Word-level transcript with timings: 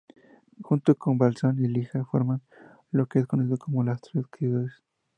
Junto 0.63 0.95
con 0.95 1.19
Balzan 1.19 1.63
y 1.63 1.67
Lija 1.67 2.03
forman 2.05 2.41
lo 2.89 3.05
que 3.05 3.19
es 3.19 3.27
conocido 3.27 3.57
como 3.59 3.83
"Las 3.83 4.01
Tres 4.01 4.25
Ciudades". 4.35 4.81